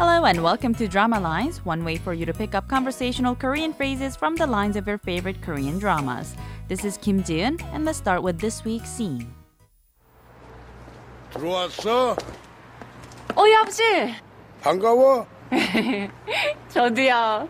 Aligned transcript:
Hello 0.00 0.24
and 0.24 0.42
welcome 0.42 0.74
to 0.74 0.88
Drama 0.88 1.20
Lines, 1.20 1.64
one 1.64 1.84
way 1.84 1.96
for 1.96 2.12
you 2.12 2.26
to 2.26 2.32
pick 2.32 2.54
up 2.54 2.68
conversational 2.68 3.34
Korean 3.34 3.72
phrases 3.72 4.16
from 4.16 4.36
the 4.36 4.46
lines 4.46 4.76
of 4.76 4.86
your 4.86 4.98
favorite 4.98 5.40
Korean 5.42 5.78
dramas. 5.78 6.34
This 6.68 6.84
is 6.84 6.96
Kim 6.98 7.22
Jiun, 7.22 7.62
and 7.72 7.84
let's 7.84 7.98
start 7.98 8.22
with 8.22 8.38
this 8.38 8.64
week's 8.64 8.88
scene. 8.88 9.26
들어왔어? 11.32 12.16
어, 13.34 13.42
아버지! 13.60 14.14
반가워? 14.62 15.26
저도요. 16.70 17.48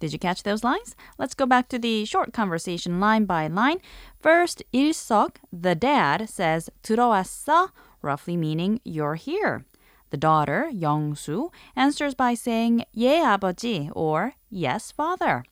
Did 0.00 0.12
you 0.12 0.18
catch 0.18 0.42
those 0.44 0.62
lines? 0.62 0.94
Let's 1.18 1.34
go 1.34 1.44
back 1.44 1.68
to 1.70 1.78
the 1.78 2.04
short 2.04 2.32
conversation 2.32 3.00
line 3.00 3.24
by 3.24 3.48
line. 3.48 3.80
First, 4.20 4.62
일석, 4.72 5.36
the 5.52 5.74
dad, 5.74 6.28
says 6.28 6.70
들어왔어, 6.82 7.70
roughly 8.00 8.36
meaning 8.36 8.80
you're 8.84 9.16
here. 9.16 9.64
The 10.12 10.16
daughter, 10.16 10.70
영수, 10.72 11.50
answers 11.76 12.14
by 12.14 12.34
saying 12.34 12.84
예 12.96 13.20
아버지 13.20 13.90
or 13.94 14.34
yes 14.50 14.90
father. 14.90 15.44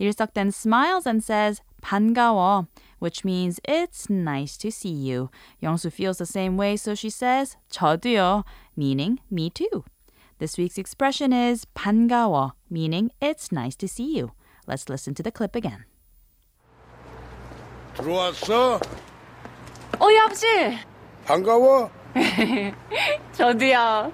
일석 0.00 0.34
then 0.34 0.50
smiles 0.50 1.06
and 1.06 1.22
says 1.22 1.60
반가워, 1.82 2.68
which 2.98 3.24
means 3.24 3.60
it's 3.64 4.08
nice 4.08 4.56
to 4.56 4.70
see 4.70 4.92
you. 4.92 5.30
영수 5.62 5.92
feels 5.92 6.18
the 6.18 6.26
same 6.26 6.56
way, 6.56 6.76
so 6.76 6.94
she 6.94 7.10
says 7.10 7.56
저도요, 7.70 8.44
meaning 8.76 9.18
me 9.30 9.50
too. 9.50 9.84
This 10.38 10.56
week's 10.58 10.78
expression 10.78 11.32
is 11.32 11.64
반가워, 11.76 12.52
meaning 12.70 13.10
it's 13.20 13.52
nice 13.52 13.76
to 13.76 13.88
see 13.88 14.16
you. 14.16 14.32
Let's 14.66 14.88
listen 14.88 15.14
to 15.14 15.22
the 15.22 15.32
clip 15.32 15.54
again. 15.54 15.84
들어왔어? 17.94 18.80
어, 20.00 20.06
아버지! 20.24 20.78
반가워? 21.24 21.90
저도요. 23.33 24.11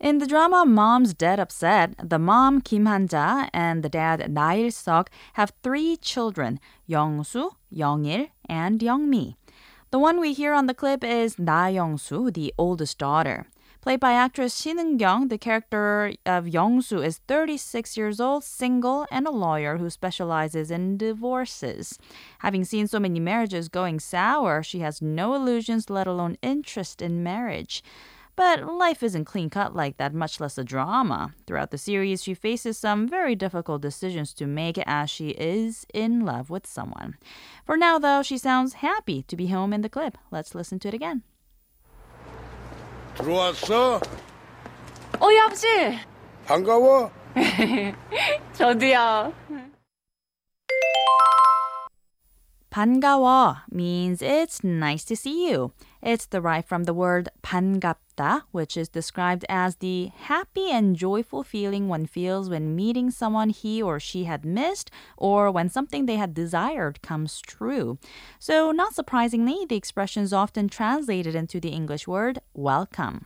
In 0.00 0.18
the 0.18 0.26
drama 0.26 0.66
Mom's 0.66 1.14
Dead 1.14 1.38
Upset, 1.38 1.94
the 2.02 2.18
mom 2.18 2.60
Kim 2.60 2.86
Hanja 2.86 3.48
and 3.52 3.84
the 3.84 3.88
dad 3.88 4.28
Na 4.32 4.50
Il-seok 4.52 5.06
have 5.34 5.52
three 5.62 5.96
children, 5.96 6.58
Yong 6.86 7.22
Soo, 7.22 7.52
Yong 7.70 8.04
Il, 8.04 8.26
and 8.48 8.82
Yong 8.82 9.08
Mi. 9.08 9.36
The 9.92 10.00
one 10.00 10.20
we 10.20 10.32
hear 10.32 10.54
on 10.54 10.66
the 10.66 10.74
clip 10.74 11.04
is 11.04 11.38
Na 11.38 11.66
Young-soo, 11.66 12.32
the 12.32 12.52
oldest 12.58 12.98
daughter. 12.98 13.46
Played 13.82 13.98
by 13.98 14.12
actress 14.12 14.60
Shin 14.60 14.78
Eun-kyung, 14.78 15.26
the 15.26 15.36
character 15.36 16.12
of 16.24 16.46
Young-soo 16.46 17.02
is 17.02 17.18
36 17.26 17.96
years 17.96 18.20
old, 18.20 18.44
single, 18.44 19.08
and 19.10 19.26
a 19.26 19.32
lawyer 19.32 19.78
who 19.78 19.90
specializes 19.90 20.70
in 20.70 20.96
divorces. 20.96 21.98
Having 22.38 22.66
seen 22.66 22.86
so 22.86 23.00
many 23.00 23.18
marriages 23.18 23.68
going 23.68 23.98
sour, 23.98 24.62
she 24.62 24.78
has 24.78 25.02
no 25.02 25.34
illusions, 25.34 25.90
let 25.90 26.06
alone 26.06 26.36
interest 26.42 27.02
in 27.02 27.24
marriage. 27.24 27.82
But 28.36 28.64
life 28.64 29.02
isn't 29.02 29.24
clean 29.24 29.50
cut 29.50 29.74
like 29.74 29.96
that, 29.96 30.14
much 30.14 30.38
less 30.38 30.56
a 30.56 30.62
drama. 30.62 31.34
Throughout 31.48 31.72
the 31.72 31.76
series, 31.76 32.22
she 32.22 32.34
faces 32.34 32.78
some 32.78 33.08
very 33.08 33.34
difficult 33.34 33.82
decisions 33.82 34.32
to 34.34 34.46
make 34.46 34.78
as 34.86 35.10
she 35.10 35.30
is 35.30 35.86
in 35.92 36.24
love 36.24 36.50
with 36.50 36.68
someone. 36.68 37.16
For 37.66 37.76
now, 37.76 37.98
though, 37.98 38.22
she 38.22 38.38
sounds 38.38 38.74
happy 38.74 39.24
to 39.24 39.34
be 39.34 39.48
home 39.48 39.72
in 39.72 39.82
the 39.82 39.88
clip. 39.88 40.18
Let's 40.30 40.54
listen 40.54 40.78
to 40.78 40.88
it 40.88 40.94
again. 40.94 41.24
들어왔어? 43.16 44.00
어, 45.18 45.26
아버지! 45.44 45.66
반가워? 46.46 47.10
저도요. 48.54 49.32
반가워 52.71 53.61
means 53.71 54.21
it's 54.21 54.63
nice 54.63 55.03
to 55.05 55.15
see 55.15 55.49
you. 55.49 55.71
It's 56.01 56.27
derived 56.27 56.67
from 56.67 56.83
the 56.83 56.93
word 56.93 57.29
반갑다, 57.41 58.43
which 58.51 58.77
is 58.77 58.87
described 58.87 59.45
as 59.49 59.77
the 59.77 60.11
happy 60.15 60.69
and 60.69 60.95
joyful 60.95 61.43
feeling 61.43 61.87
one 61.87 62.05
feels 62.05 62.49
when 62.49 62.75
meeting 62.75 63.09
someone 63.09 63.49
he 63.49 63.81
or 63.81 63.99
she 63.99 64.25
had 64.25 64.45
missed 64.45 64.91
or 65.17 65.49
when 65.49 65.69
something 65.69 66.05
they 66.05 66.17
had 66.17 66.33
desired 66.33 67.01
comes 67.01 67.41
true. 67.41 67.97
So, 68.37 68.71
not 68.71 68.93
surprisingly, 68.93 69.65
the 69.67 69.75
expression 69.75 70.23
is 70.23 70.33
often 70.33 70.69
translated 70.69 71.35
into 71.35 71.59
the 71.59 71.69
English 71.69 72.07
word 72.07 72.39
welcome. 72.53 73.25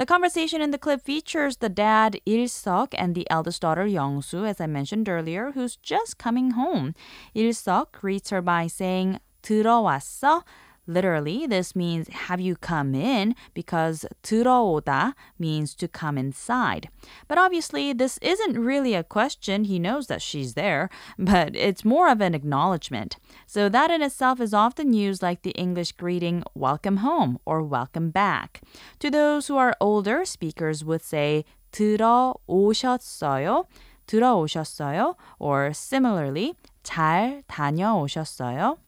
The 0.00 0.04
conversation 0.04 0.60
in 0.60 0.72
the 0.72 0.78
clip 0.78 1.00
features 1.00 1.56
the 1.56 1.70
dad 1.70 2.20
Il-seok 2.26 2.94
and 2.98 3.14
the 3.14 3.26
eldest 3.30 3.62
daughter 3.62 3.86
Young-soo, 3.86 4.44
as 4.44 4.60
I 4.60 4.66
mentioned 4.66 5.08
earlier, 5.08 5.52
who's 5.52 5.76
just 5.76 6.18
coming 6.18 6.50
home. 6.52 6.94
Il-seok 7.34 7.92
greets 7.92 8.30
her 8.30 8.42
by 8.42 8.66
saying 8.66 9.20
들어왔어? 9.42 10.42
Literally, 10.88 11.48
this 11.48 11.74
means 11.74 12.06
have 12.08 12.40
you 12.40 12.54
come 12.54 12.94
in 12.94 13.34
because 13.54 14.06
들어오다 14.22 15.14
means 15.36 15.74
to 15.74 15.88
come 15.88 16.16
inside. 16.16 16.88
But 17.26 17.38
obviously, 17.38 17.92
this 17.92 18.18
isn't 18.22 18.56
really 18.56 18.94
a 18.94 19.02
question. 19.02 19.64
He 19.64 19.80
knows 19.80 20.06
that 20.06 20.22
she's 20.22 20.54
there, 20.54 20.88
but 21.18 21.56
it's 21.56 21.84
more 21.84 22.08
of 22.08 22.20
an 22.20 22.34
acknowledgement. 22.34 23.16
So 23.46 23.68
that 23.68 23.90
in 23.90 24.00
itself 24.00 24.40
is 24.40 24.54
often 24.54 24.92
used 24.92 25.22
like 25.22 25.42
the 25.42 25.50
English 25.58 25.92
greeting 25.92 26.44
welcome 26.54 26.98
home 26.98 27.40
or 27.44 27.62
welcome 27.62 28.10
back. 28.10 28.60
To 29.00 29.10
those 29.10 29.48
who 29.48 29.56
are 29.56 29.74
older, 29.80 30.24
speakers 30.24 30.84
would 30.84 31.02
say 31.02 31.44
들어오셨어요, 31.72 33.64
들어오셨어요, 34.06 35.16
or 35.40 35.72
similarly, 35.72 36.54
잘 36.84 37.42
다녀오셨어요. 37.48 38.78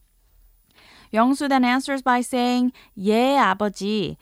Youngsu 1.12 1.48
then 1.48 1.64
answers 1.64 2.02
by 2.02 2.20
saying, 2.20 2.72
예, 2.96 3.36
아버지. 3.36 4.16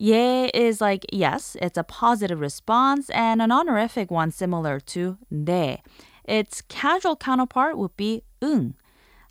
예 0.00 0.50
is 0.54 0.80
like 0.80 1.04
yes, 1.12 1.56
it's 1.60 1.76
a 1.76 1.84
positive 1.84 2.40
response, 2.40 3.10
and 3.10 3.42
an 3.42 3.52
honorific 3.52 4.10
one 4.10 4.30
similar 4.30 4.80
to 4.80 5.18
네. 5.32 5.80
Its 6.24 6.62
casual 6.62 7.16
counterpart 7.16 7.76
would 7.76 7.96
be 7.96 8.22
응. 8.40 8.74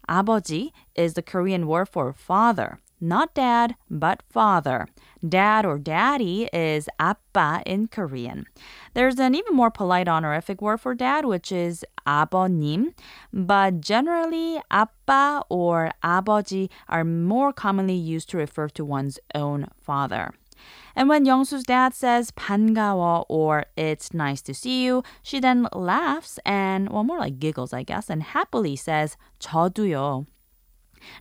아버지 0.08 0.72
is 0.96 1.14
the 1.14 1.22
Korean 1.22 1.68
word 1.68 1.90
for 1.90 2.14
father. 2.14 2.80
Not 3.04 3.34
dad, 3.34 3.76
but 3.90 4.24
father. 4.30 4.88
Dad 5.28 5.66
or 5.66 5.80
daddy 5.80 6.50
is 6.52 6.90
아빠 7.00 7.62
in 7.66 7.88
Korean. 7.88 8.46
There's 8.94 9.18
an 9.20 9.36
even 9.36 9.56
more 9.56 9.72
polite 9.72 10.10
honorific 10.10 10.62
word 10.62 10.82
for 10.82 10.94
dad, 10.94 11.26
which 11.26 11.52
is 11.52 11.86
아버님, 12.06 12.94
but 13.32 13.80
generally 13.80 14.62
아빠 14.70 15.44
or 15.50 15.92
아버지 16.04 16.70
are 16.90 17.06
more 17.06 17.54
commonly 17.54 17.96
used 17.96 18.30
to 18.32 18.38
refer 18.38 18.68
to 18.70 18.84
one's 18.84 19.18
own 19.34 19.68
father. 19.82 20.34
And 20.94 21.08
when 21.08 21.26
Youngsu's 21.26 21.64
dad 21.64 21.94
says 21.94 22.32
반가워 22.32 23.26
or 23.30 23.66
it's 23.78 24.14
nice 24.14 24.42
to 24.42 24.54
see 24.54 24.84
you, 24.84 25.04
she 25.24 25.40
then 25.40 25.68
laughs 25.74 26.38
and, 26.46 26.90
well, 26.90 27.06
more 27.06 27.20
like 27.20 27.40
giggles, 27.40 27.72
I 27.72 27.84
guess, 27.84 28.10
and 28.10 28.22
happily 28.22 28.76
says 28.76 29.16
저도요. 29.40 30.26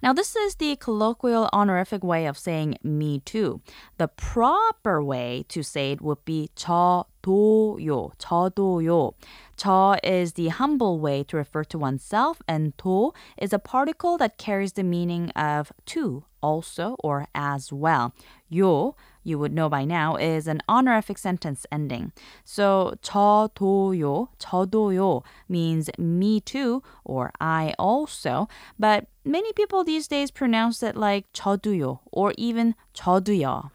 Now, 0.02 0.12
this 0.12 0.36
is 0.36 0.56
the 0.56 0.76
colloquial 0.76 1.48
honorific 1.52 2.02
way 2.02 2.26
of 2.26 2.38
saying 2.38 2.78
me 2.82 3.20
too. 3.20 3.60
The 3.96 4.08
proper 4.08 5.02
way 5.02 5.44
to 5.48 5.62
say 5.62 5.92
it 5.92 6.00
would 6.00 6.24
be 6.24 6.50
저도요, 6.56 8.12
저도요. 8.18 9.12
저 9.56 9.96
is 10.02 10.34
the 10.34 10.48
humble 10.48 11.00
way 11.00 11.24
to 11.24 11.36
refer 11.36 11.64
to 11.64 11.78
oneself, 11.78 12.40
and 12.46 12.76
도 12.76 13.12
is 13.36 13.52
a 13.52 13.58
particle 13.58 14.18
that 14.18 14.38
carries 14.38 14.74
the 14.74 14.84
meaning 14.84 15.30
of 15.30 15.72
to, 15.86 16.24
also, 16.42 16.96
or 17.00 17.26
as 17.34 17.72
well. 17.72 18.12
요, 18.50 18.94
you 19.22 19.38
would 19.38 19.52
know 19.52 19.68
by 19.68 19.84
now, 19.84 20.16
is 20.16 20.46
an 20.46 20.62
honorific 20.68 21.18
sentence 21.18 21.66
ending. 21.70 22.12
So 22.44 22.94
저도요, 23.02 24.28
저도요 24.38 25.22
means 25.48 25.90
me 25.98 26.40
too 26.40 26.82
or 27.04 27.32
I 27.40 27.74
also, 27.78 28.48
but 28.78 29.06
many 29.24 29.52
people 29.52 29.84
these 29.84 30.08
days 30.08 30.30
pronounce 30.30 30.82
it 30.82 30.96
like 30.96 31.32
저도요 31.32 32.00
or 32.10 32.32
even 32.38 32.74
저도요. 32.94 33.70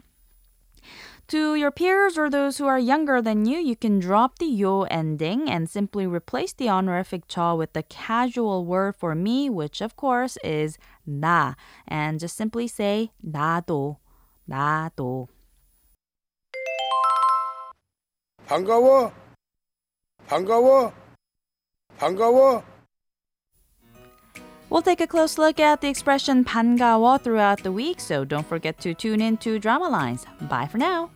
To 1.29 1.55
your 1.55 1.71
peers 1.71 2.17
or 2.17 2.29
those 2.29 2.57
who 2.57 2.67
are 2.67 2.77
younger 2.77 3.21
than 3.21 3.45
you, 3.45 3.57
you 3.57 3.75
can 3.75 4.00
drop 4.00 4.39
the 4.39 4.45
yo 4.45 4.83
ending 4.83 5.50
and 5.50 5.69
simply 5.69 6.05
replace 6.05 6.51
the 6.53 6.69
honorific 6.69 7.27
저 7.27 7.55
with 7.55 7.73
the 7.73 7.83
casual 7.83 8.65
word 8.65 8.95
for 8.97 9.15
me, 9.15 9.50
which 9.50 9.81
of 9.81 9.95
course 9.95 10.38
is 10.44 10.77
나, 11.07 11.55
and 11.88 12.19
just 12.19 12.35
simply 12.35 12.67
say 12.67 13.11
나도, 13.25 13.97
나도. 14.50 15.29
반가워? 18.47 19.11
반가워? 20.27 20.91
반가워? 21.97 22.63
We'll 24.69 24.81
take 24.81 25.01
a 25.01 25.07
close 25.07 25.38
look 25.38 25.59
at 25.59 25.81
the 25.81 25.88
expression 25.88 26.44
반가워 26.44 27.21
throughout 27.21 27.61
the 27.61 27.71
week, 27.71 28.00
so 28.00 28.25
don't 28.25 28.45
forget 28.45 28.79
to 28.79 28.94
tune 28.95 29.21
in 29.21 29.38
to 29.38 29.59
Drama 29.59 29.88
Lines. 29.88 30.25
Bye 30.50 30.67
for 30.67 30.79
now. 30.79 31.11